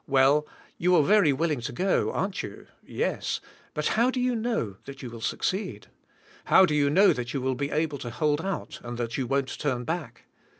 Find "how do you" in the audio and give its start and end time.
3.89-4.35, 6.45-6.89